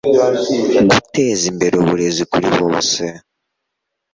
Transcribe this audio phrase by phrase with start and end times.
[0.91, 3.03] Guteza imbere uburezi kuri bose